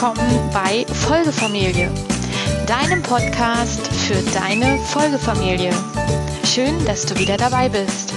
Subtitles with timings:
[0.00, 1.90] willkommen bei Folgefamilie,
[2.68, 5.72] deinem Podcast für deine Folgefamilie.
[6.44, 8.07] Schön, dass du wieder dabei bist.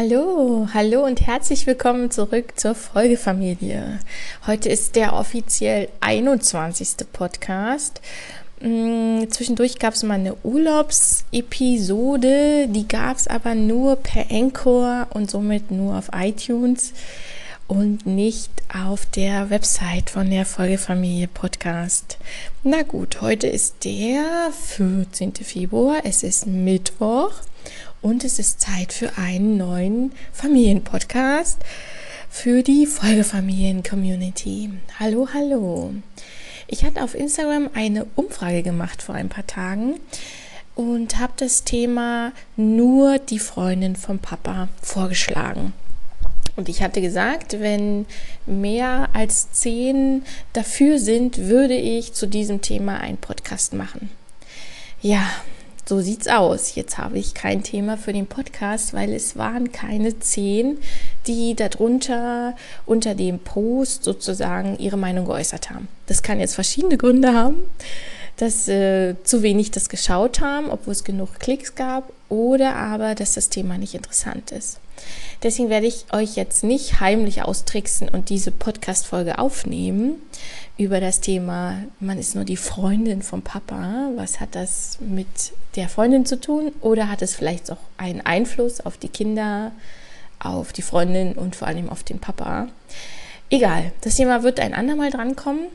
[0.00, 3.98] Hallo, hallo und herzlich willkommen zurück zur Folgefamilie.
[4.46, 6.98] Heute ist der offiziell 21.
[7.12, 8.00] Podcast.
[8.60, 15.32] Mm, zwischendurch gab es mal eine Urlaubsepisode, die gab es aber nur per Encore und
[15.32, 16.92] somit nur auf iTunes
[17.66, 22.18] und nicht auf der Website von der Folgefamilie Podcast.
[22.62, 25.34] Na gut, heute ist der 14.
[25.42, 27.32] Februar, es ist Mittwoch
[28.02, 31.58] und es ist Zeit für einen neuen Familienpodcast
[32.30, 34.70] für die Folgefamilien-Community.
[35.00, 35.94] Hallo, hallo.
[36.66, 39.94] Ich hatte auf Instagram eine Umfrage gemacht vor ein paar Tagen
[40.74, 45.72] und habe das Thema nur die Freundin vom Papa vorgeschlagen.
[46.56, 48.06] Und ich hatte gesagt, wenn
[48.44, 54.10] mehr als zehn dafür sind, würde ich zu diesem Thema einen Podcast machen.
[55.00, 55.30] Ja,
[55.88, 56.74] so sieht's aus.
[56.74, 60.78] Jetzt habe ich kein Thema für den Podcast, weil es waren keine zehn,
[61.26, 65.88] die darunter unter dem Post sozusagen ihre Meinung geäußert haben.
[66.06, 67.56] Das kann jetzt verschiedene Gründe haben,
[68.36, 73.34] dass äh, zu wenig das geschaut haben, obwohl es genug Klicks gab, oder aber, dass
[73.34, 74.80] das Thema nicht interessant ist.
[75.42, 80.16] Deswegen werde ich euch jetzt nicht heimlich austricksen und diese Podcast-Folge aufnehmen
[80.76, 84.10] über das Thema, man ist nur die Freundin vom Papa.
[84.16, 85.26] Was hat das mit
[85.74, 86.72] der Freundin zu tun?
[86.80, 89.72] Oder hat es vielleicht auch einen Einfluss auf die Kinder,
[90.38, 92.68] auf die Freundin und vor allem auf den Papa?
[93.50, 95.66] Egal, das Thema wird ein andermal drankommen.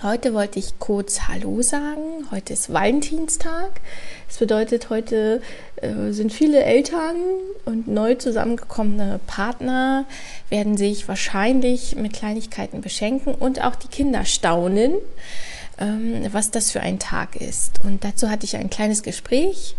[0.00, 2.26] Heute wollte ich kurz Hallo sagen.
[2.32, 3.80] Heute ist Valentinstag.
[4.26, 5.40] Das bedeutet, heute
[5.76, 7.14] äh, sind viele Eltern
[7.66, 10.04] und neu zusammengekommene Partner
[10.48, 14.94] werden sich wahrscheinlich mit Kleinigkeiten beschenken und auch die Kinder staunen,
[15.78, 17.84] ähm, was das für ein Tag ist.
[17.84, 19.76] Und dazu hatte ich ein kleines Gespräch.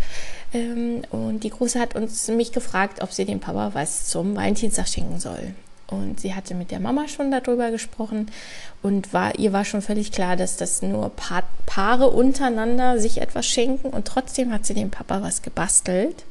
[0.54, 4.88] Ähm, und die Große hat uns mich gefragt, ob sie dem Papa was zum Valentinstag
[4.88, 5.54] schenken soll.
[5.88, 8.32] Und sie hatte mit der Mama schon darüber gesprochen
[8.82, 13.46] und war, ihr war schon völlig klar, dass das nur pa Paare untereinander sich etwas
[13.46, 13.90] schenken.
[13.90, 16.24] Und trotzdem hat sie dem Papa was gebastelt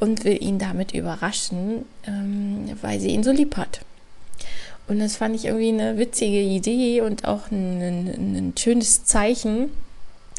[0.00, 3.80] und will ihn damit überraschen, ähm, weil sie ihn so lieb hat.
[4.88, 9.70] Und das fand ich irgendwie eine witzige Idee und auch ein, ein, ein schönes Zeichen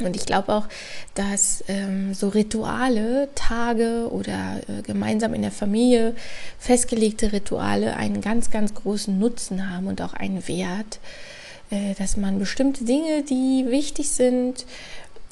[0.01, 0.67] und ich glaube auch,
[1.13, 6.15] dass ähm, so Rituale, Tage oder äh, gemeinsam in der Familie
[6.57, 10.99] festgelegte Rituale einen ganz, ganz großen Nutzen haben und auch einen Wert,
[11.69, 14.65] äh, dass man bestimmte Dinge, die wichtig sind,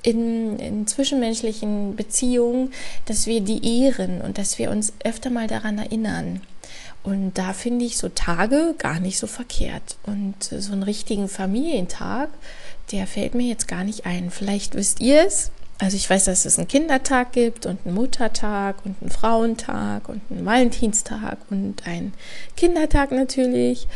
[0.04, 2.74] in, in, zwischenmenschlichen Beziehungen,
[3.06, 6.42] dass wir die ehren und dass wir uns öfter mal daran erinnern.
[7.04, 9.98] Und da finde ich so Tage gar nicht so verkehrt.
[10.04, 12.30] Und so einen richtigen Familientag,
[12.92, 14.30] der fällt mir jetzt gar nicht ein.
[14.30, 15.52] Vielleicht wisst ihr es.
[15.80, 20.22] Also ich weiß, dass es einen Kindertag gibt und einen Muttertag und einen Frauentag und
[20.30, 22.14] einen Valentinstag und einen
[22.56, 23.88] Kindertag natürlich.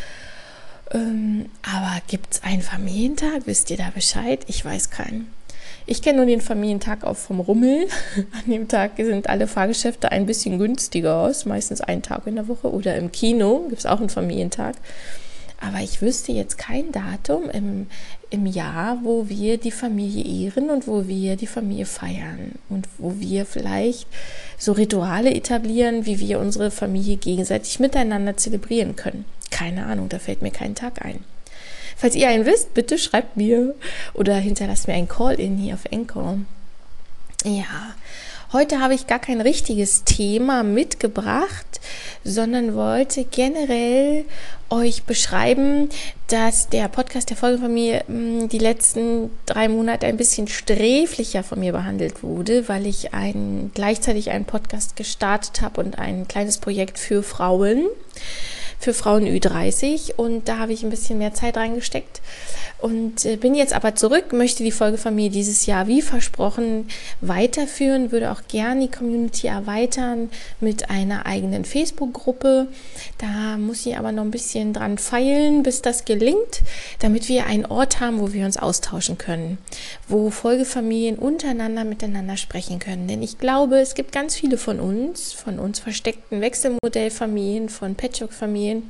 [0.91, 3.43] Ähm, aber gibt es einen Familientag?
[3.45, 4.43] Wisst ihr da Bescheid?
[4.47, 5.31] Ich weiß keinen.
[5.87, 7.87] Ich kenne nur den Familientag auch vom Rummel.
[8.31, 12.47] An dem Tag sind alle Fahrgeschäfte ein bisschen günstiger aus, meistens einen Tag in der
[12.47, 12.71] Woche.
[12.71, 14.75] Oder im Kino gibt es auch einen Familientag.
[15.61, 17.87] Aber ich wüsste jetzt kein Datum im,
[18.29, 23.13] im Jahr, wo wir die Familie ehren und wo wir die Familie feiern und wo
[23.19, 24.07] wir vielleicht
[24.57, 29.25] so Rituale etablieren, wie wir unsere Familie gegenseitig miteinander zelebrieren können.
[29.51, 31.23] Keine Ahnung, da fällt mir kein Tag ein.
[31.95, 33.75] Falls ihr einen wisst, bitte schreibt mir.
[34.13, 36.39] Oder hinterlasst mir ein Call-in hier auf Encore.
[37.43, 37.95] Ja,
[38.53, 41.81] Heute habe ich gar kein richtiges Thema mitgebracht,
[42.23, 44.23] sondern wollte generell
[44.69, 45.89] euch beschreiben,
[46.27, 51.73] dass der Podcast der Folgefamilie hm, die letzten drei Monate ein bisschen sträflicher von mir
[51.73, 57.23] behandelt wurde, weil ich ein, gleichzeitig einen Podcast gestartet habe und ein kleines Projekt für
[57.23, 57.87] Frauen,
[58.79, 62.21] für Frauen Ü30 und da habe ich ein bisschen mehr Zeit reingesteckt.
[62.79, 66.87] Und äh, bin jetzt aber zurück, möchte die Folgefamilie dieses Jahr wie versprochen
[67.21, 70.29] weiterführen, würde auch gerne die Community erweitern
[70.59, 72.67] mit einer eigenen Facebook-Gruppe.
[73.17, 76.61] Da muss ich aber noch ein bisschen dran feilen, bis das gelingt,
[76.99, 79.57] damit wir einen Ort haben, wo wir uns austauschen können,
[80.07, 83.07] wo Folgefamilien untereinander miteinander sprechen können.
[83.07, 88.89] Denn ich glaube, es gibt ganz viele von uns, von uns versteckten Wechselmodellfamilien, von Patchwork-Familien,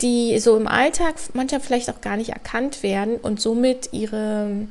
[0.00, 4.66] die so im Alltag manchmal vielleicht auch gar nicht erkannt werden und somit ihre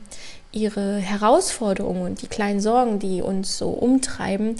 [0.51, 4.55] ihre Herausforderungen und die kleinen Sorgen, die uns so umtreiben,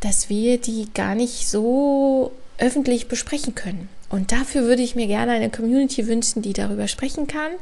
[0.00, 3.88] dass wir die gar nicht so öffentlich besprechen können.
[4.08, 7.52] Und dafür würde ich mir gerne eine Community wünschen, die darüber sprechen kann,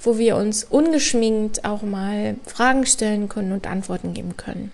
[0.00, 4.72] wo wir uns ungeschminkt auch mal Fragen stellen können und Antworten geben können.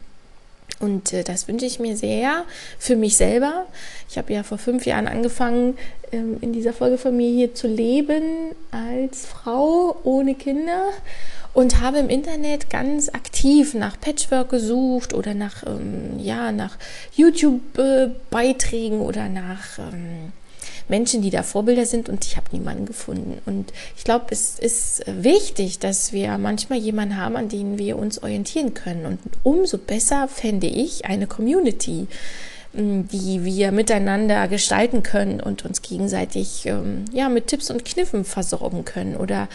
[0.79, 2.44] Und äh, das wünsche ich mir sehr
[2.79, 3.67] für mich selber.
[4.08, 5.76] Ich habe ja vor fünf Jahren angefangen,
[6.12, 10.85] ähm, in dieser Folgefamilie zu leben als Frau ohne Kinder
[11.55, 16.77] und habe im Internet ganz aktiv nach Patchwork gesucht oder nach, ähm, ja, nach
[17.15, 20.33] YouTube-Beiträgen oder nach ähm,
[20.89, 23.41] Menschen, die da Vorbilder sind und ich habe niemanden gefunden.
[23.47, 28.23] Und ich glaube, es ist wichtig, dass wir manchmal jemanden haben, an den wir uns
[28.23, 29.07] orientieren können.
[29.07, 32.07] Und umso besser fände ich eine Community,
[32.75, 38.85] die wir miteinander gestalten können und uns gegenseitig ähm, ja, mit Tipps und Kniffen versorgen
[38.85, 39.49] können oder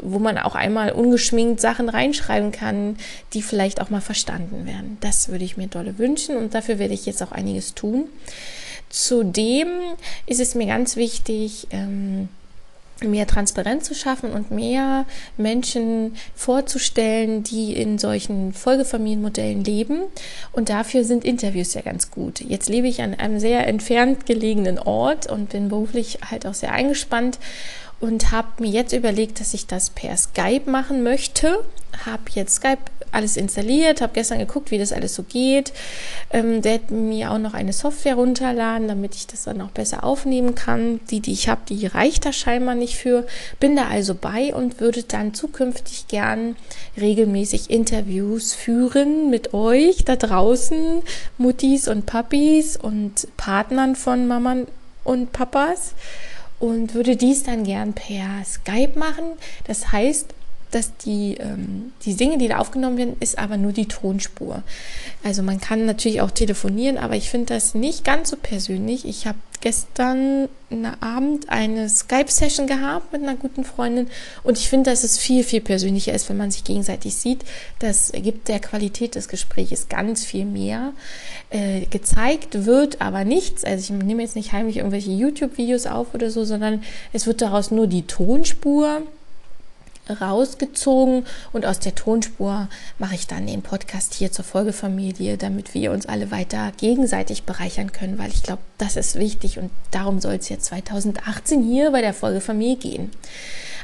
[0.00, 2.96] wo man auch einmal ungeschminkt Sachen reinschreiben kann,
[3.32, 4.98] die vielleicht auch mal verstanden werden.
[5.00, 8.08] Das würde ich mir dolle wünschen und dafür werde ich jetzt auch einiges tun.
[8.88, 9.68] Zudem
[10.26, 12.28] ist es mir ganz wichtig, ähm,
[13.04, 15.06] mehr Transparenz zu schaffen und mehr
[15.36, 20.00] Menschen vorzustellen, die in solchen Folgefamilienmodellen leben.
[20.52, 22.40] Und dafür sind Interviews ja ganz gut.
[22.40, 26.72] Jetzt lebe ich an einem sehr entfernt gelegenen Ort und bin beruflich halt auch sehr
[26.72, 27.38] eingespannt
[28.00, 31.64] und habe mir jetzt überlegt, dass ich das per Skype machen möchte.
[32.06, 32.78] Habe jetzt Skype
[33.12, 35.72] alles installiert, habe gestern geguckt, wie das alles so geht.
[36.30, 40.54] Ähm, werde mir auch noch eine Software runterladen, damit ich das dann auch besser aufnehmen
[40.54, 41.00] kann.
[41.10, 43.26] Die, die ich habe, die reicht da scheinbar nicht für.
[43.58, 46.56] Bin da also bei und würde dann zukünftig gern
[46.96, 51.02] regelmäßig Interviews führen mit euch da draußen,
[51.38, 54.66] Muttis und Papis und Partnern von Maman
[55.04, 55.94] und Papas
[56.58, 59.24] und würde dies dann gern per Skype machen.
[59.66, 60.34] Das heißt,
[60.70, 64.62] dass die, ähm, die Dinge, die da aufgenommen werden, ist aber nur die Tonspur.
[65.24, 69.04] Also man kann natürlich auch telefonieren, aber ich finde das nicht ganz so persönlich.
[69.04, 70.48] Ich habe gestern
[71.00, 74.08] Abend eine Skype-Session gehabt mit einer guten Freundin
[74.42, 77.44] und ich finde, dass es viel, viel persönlicher ist, wenn man sich gegenseitig sieht.
[77.80, 80.92] Das gibt der Qualität des Gesprächs ganz viel mehr.
[81.50, 83.64] Äh, gezeigt wird aber nichts.
[83.64, 86.82] Also ich nehme jetzt nicht heimlich irgendwelche YouTube-Videos auf oder so, sondern
[87.12, 89.02] es wird daraus nur die Tonspur
[90.12, 92.68] rausgezogen und aus der Tonspur
[92.98, 97.92] mache ich dann den Podcast hier zur Folgefamilie, damit wir uns alle weiter gegenseitig bereichern
[97.92, 102.00] können, weil ich glaube, das ist wichtig und darum soll es jetzt 2018 hier bei
[102.00, 103.10] der Folgefamilie gehen.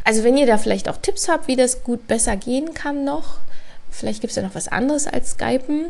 [0.05, 3.38] Also wenn ihr da vielleicht auch Tipps habt, wie das gut besser gehen kann noch,
[3.90, 5.87] vielleicht gibt es ja noch was anderes als Skypen,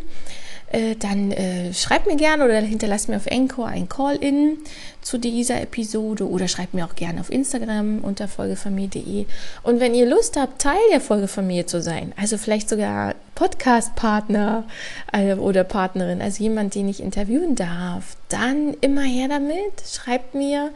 [0.73, 4.59] äh, dann äh, schreibt mir gerne oder hinterlasst mir auf Encore ein Call-In
[5.01, 9.27] zu dieser Episode oder schreibt mir auch gerne auf Instagram unter folgefamilie.de.
[9.63, 14.65] Und wenn ihr Lust habt, Teil der Folgefamilie zu sein, also vielleicht sogar Podcast-Partner
[15.13, 19.83] äh, oder Partnerin, also jemand, den ich interviewen darf, dann immer her damit.
[19.89, 20.73] Schreibt mir.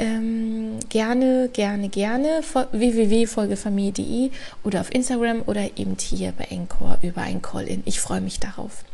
[0.00, 4.30] Ähm, gerne, gerne, gerne www.folgefamilie.de
[4.62, 7.82] oder auf Instagram oder eben hier bei Encore über ein Call-In.
[7.84, 8.84] Ich freue mich darauf.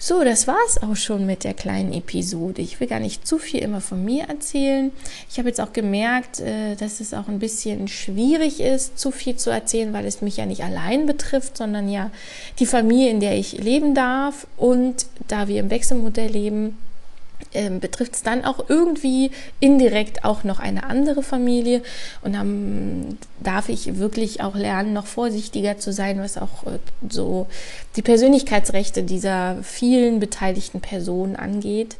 [0.00, 2.62] So, das war's auch schon mit der kleinen Episode.
[2.62, 4.92] Ich will gar nicht zu viel immer von mir erzählen.
[5.28, 9.34] Ich habe jetzt auch gemerkt, äh, dass es auch ein bisschen schwierig ist, zu viel
[9.34, 12.12] zu erzählen, weil es mich ja nicht allein betrifft, sondern ja
[12.60, 14.46] die Familie, in der ich leben darf.
[14.56, 16.78] Und da wir im Wechselmodell leben,
[17.54, 19.30] ähm, betrifft es dann auch irgendwie
[19.60, 21.82] indirekt auch noch eine andere Familie.
[22.22, 26.78] Und dann darf ich wirklich auch lernen, noch vorsichtiger zu sein, was auch äh,
[27.08, 27.46] so
[27.96, 31.96] die Persönlichkeitsrechte dieser vielen beteiligten Personen angeht.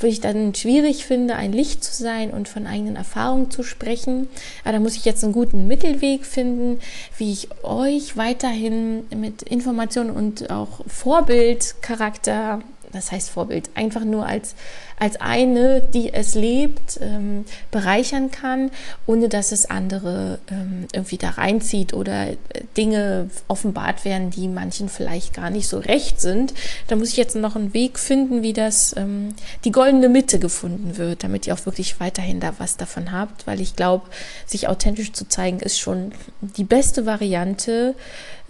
[0.00, 4.28] Wo ich dann schwierig finde, ein Licht zu sein und von eigenen Erfahrungen zu sprechen.
[4.62, 6.78] Aber da muss ich jetzt einen guten Mittelweg finden,
[7.16, 12.60] wie ich euch weiterhin mit Informationen und auch Vorbildcharakter
[12.92, 14.54] das heißt Vorbild, einfach nur als,
[14.98, 18.70] als eine, die es lebt, ähm, bereichern kann,
[19.06, 22.36] ohne dass es andere ähm, irgendwie da reinzieht oder äh,
[22.76, 26.54] Dinge offenbart werden, die manchen vielleicht gar nicht so recht sind.
[26.86, 30.96] Da muss ich jetzt noch einen Weg finden, wie das ähm, die goldene Mitte gefunden
[30.96, 34.06] wird, damit ihr auch wirklich weiterhin da was davon habt, weil ich glaube,
[34.46, 37.94] sich authentisch zu zeigen, ist schon die beste Variante,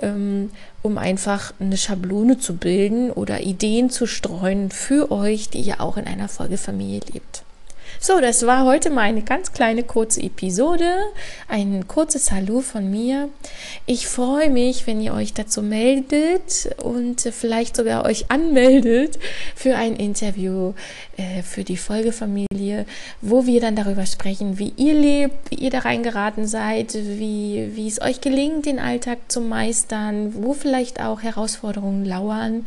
[0.00, 0.50] ähm,
[0.82, 5.96] um einfach eine Schablone zu bilden oder Ideen zu streuen für euch, die ihr auch
[5.96, 7.42] in einer Folgefamilie lebt.
[8.00, 10.88] So, das war heute mal eine ganz kleine kurze Episode,
[11.48, 13.28] ein kurzes Hallo von mir.
[13.86, 19.18] Ich freue mich, wenn ihr euch dazu meldet und vielleicht sogar euch anmeldet
[19.56, 20.74] für ein Interview
[21.16, 22.86] äh, für die Folgefamilie,
[23.20, 27.88] wo wir dann darüber sprechen, wie ihr lebt, wie ihr da reingeraten seid, wie, wie
[27.88, 32.64] es euch gelingt, den Alltag zu meistern, wo vielleicht auch Herausforderungen lauern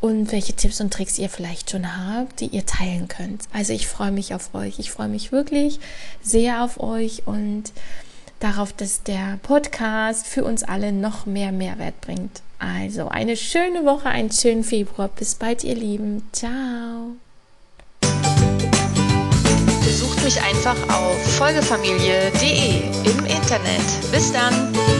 [0.00, 3.42] und welche Tipps und Tricks ihr vielleicht schon habt, die ihr teilen könnt.
[3.52, 4.78] Also ich freue mich auf euch.
[4.78, 5.78] Ich freue mich wirklich
[6.22, 7.64] sehr auf euch und
[8.40, 12.42] darauf, dass der Podcast für uns alle noch mehr Mehrwert bringt.
[12.58, 15.08] Also eine schöne Woche, einen schönen Februar.
[15.08, 16.28] Bis bald, ihr Lieben.
[16.32, 17.16] Ciao.
[19.84, 24.12] Besucht mich einfach auf folgefamilie.de im Internet.
[24.12, 24.99] Bis dann.